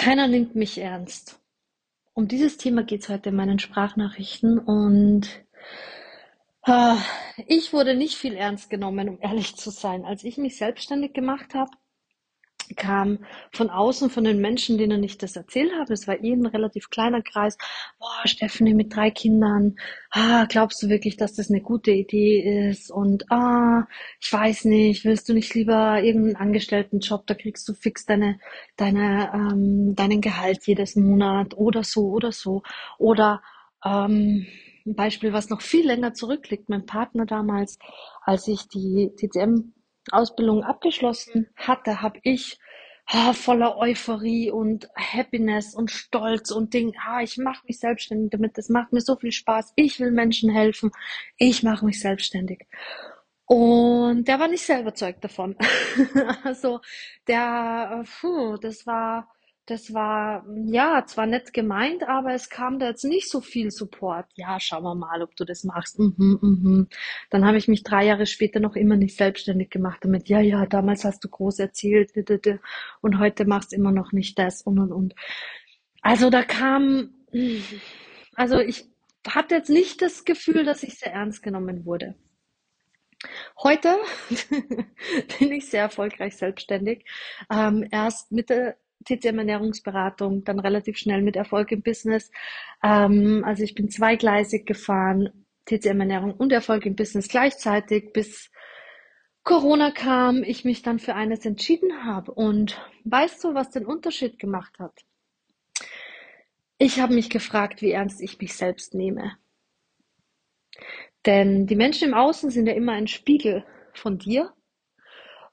[0.00, 1.42] Keiner nimmt mich ernst.
[2.14, 5.28] Um dieses Thema geht es heute in meinen Sprachnachrichten und
[6.64, 6.96] äh,
[7.46, 10.06] ich wurde nicht viel ernst genommen, um ehrlich zu sein.
[10.06, 11.72] Als ich mich selbstständig gemacht habe,
[12.74, 13.18] kam
[13.52, 16.90] von außen von den Menschen, denen ich das erzählt habe, es war eh ein relativ
[16.90, 17.56] kleiner Kreis,
[17.98, 19.76] boah, Stephanie mit drei Kindern,
[20.10, 22.90] ah, glaubst du wirklich, dass das eine gute Idee ist?
[22.90, 23.86] Und ah,
[24.20, 28.38] ich weiß nicht, willst du nicht lieber irgendeinen Angestelltenjob, da kriegst du fix deine,
[28.76, 32.62] deine, ähm, deinen Gehalt jedes Monat oder so oder so.
[32.98, 33.42] Oder
[33.84, 34.46] ähm,
[34.86, 37.78] ein Beispiel, was noch viel länger zurückliegt, mein Partner damals,
[38.24, 39.72] als ich die TCM
[40.10, 42.58] Ausbildung abgeschlossen hatte, habe ich
[43.06, 48.56] ah, voller Euphorie und Happiness und Stolz und Ding, ah, ich mache mich selbstständig damit,
[48.58, 50.90] das macht mir so viel Spaß, ich will Menschen helfen,
[51.36, 52.66] ich mache mich selbstständig.
[53.46, 55.56] Und der war nicht sehr überzeugt davon.
[56.44, 56.80] also
[57.26, 59.28] der, puh, das war
[59.66, 64.26] das war, ja, zwar nett gemeint, aber es kam da jetzt nicht so viel Support.
[64.34, 65.98] Ja, schauen wir mal, ob du das machst.
[65.98, 66.88] Mhm, mhm.
[67.30, 70.28] Dann habe ich mich drei Jahre später noch immer nicht selbstständig gemacht damit.
[70.28, 72.12] Ja, ja, damals hast du groß erzählt
[73.00, 75.14] und heute machst immer noch nicht das und und und.
[76.02, 77.10] Also da kam,
[78.34, 78.86] also ich
[79.28, 82.16] hatte jetzt nicht das Gefühl, dass ich sehr ernst genommen wurde.
[83.62, 83.98] Heute
[85.38, 87.04] bin ich sehr erfolgreich selbstständig.
[87.50, 92.30] Ähm, erst Mitte TCM Ernährungsberatung, dann relativ schnell mit Erfolg im Business.
[92.82, 98.50] Ähm, also ich bin zweigleisig gefahren, TCM Ernährung und Erfolg im Business gleichzeitig, bis
[99.42, 102.32] Corona kam, ich mich dann für eines entschieden habe.
[102.32, 104.92] Und weißt du, was den Unterschied gemacht hat?
[106.78, 109.36] Ich habe mich gefragt, wie ernst ich mich selbst nehme.
[111.26, 114.52] Denn die Menschen im Außen sind ja immer ein Spiegel von dir.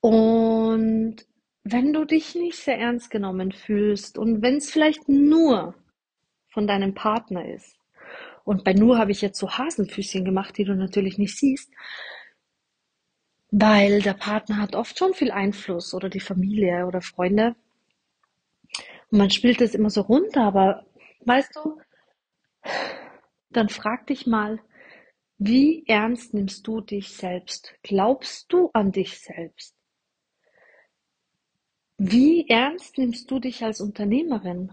[0.00, 1.16] Und
[1.64, 5.74] wenn du dich nicht sehr ernst genommen fühlst und wenn es vielleicht nur
[6.48, 7.78] von deinem Partner ist,
[8.44, 11.70] und bei nur habe ich jetzt so Hasenfüßchen gemacht, die du natürlich nicht siehst,
[13.50, 17.54] weil der Partner hat oft schon viel Einfluss oder die Familie oder Freunde.
[19.10, 20.86] Und man spielt das immer so runter, aber
[21.26, 21.80] weißt du,
[23.50, 24.58] dann frag dich mal,
[25.38, 27.74] wie ernst nimmst du dich selbst?
[27.82, 29.76] Glaubst du an dich selbst?
[31.98, 34.72] Wie ernst nimmst du dich als Unternehmerin?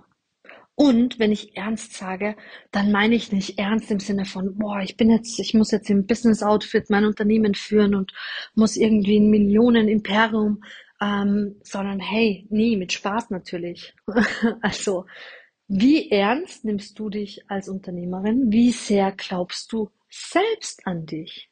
[0.76, 2.38] Und wenn ich ernst sage,
[2.72, 5.90] dann meine ich nicht ernst im Sinne von, boah, ich bin jetzt, ich muss jetzt
[5.90, 8.14] im Business Outfit mein Unternehmen führen und
[8.56, 10.64] muss irgendwie ein Millionen-Imperium,
[11.02, 13.94] ähm, sondern hey, nie, mit Spaß natürlich.
[14.62, 15.06] also,
[15.68, 18.52] wie ernst nimmst du dich als Unternehmerin?
[18.52, 21.52] Wie sehr glaubst du selbst an dich?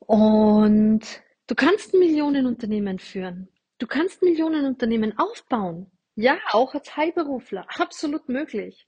[0.00, 1.00] Und
[1.46, 3.48] du kannst ein Millionenunternehmen führen.
[3.78, 5.90] Du kannst Millionenunternehmen aufbauen.
[6.16, 7.66] Ja, auch als Heilberufler.
[7.78, 8.86] Absolut möglich.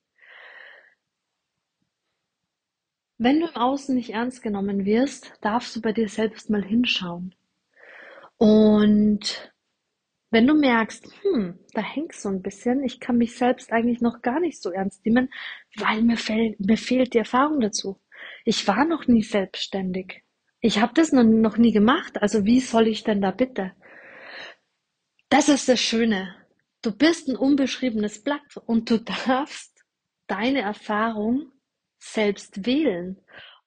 [3.18, 7.34] Wenn du im Außen nicht ernst genommen wirst, darfst du bei dir selbst mal hinschauen.
[8.38, 9.52] Und
[10.30, 14.22] wenn du merkst, hm, da hängt so ein bisschen, ich kann mich selbst eigentlich noch
[14.22, 15.28] gar nicht so ernst nehmen,
[15.76, 18.00] weil mir, fehl, mir fehlt die Erfahrung dazu.
[18.44, 20.22] Ich war noch nie selbstständig.
[20.60, 22.22] Ich habe das noch nie gemacht.
[22.22, 23.72] Also wie soll ich denn da bitte?
[25.30, 26.34] Das ist das Schöne.
[26.82, 29.84] Du bist ein unbeschriebenes Blatt und du darfst
[30.26, 31.52] deine Erfahrung
[32.00, 33.16] selbst wählen.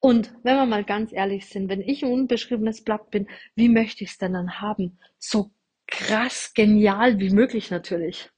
[0.01, 4.03] Und wenn wir mal ganz ehrlich sind, wenn ich ein unbeschriebenes Blatt bin, wie möchte
[4.03, 4.99] ich es denn dann haben?
[5.17, 5.53] So
[5.87, 8.29] krass genial wie möglich natürlich.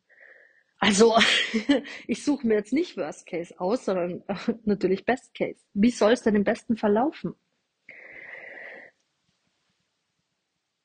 [0.77, 1.17] Also
[2.07, 4.23] ich suche mir jetzt nicht Worst Case aus, sondern
[4.65, 5.65] natürlich Best Case.
[5.73, 7.33] Wie soll es denn im besten verlaufen?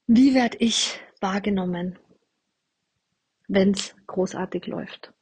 [0.07, 1.99] Wie werde ich wahrgenommen?
[3.51, 5.13] Wenn es großartig läuft.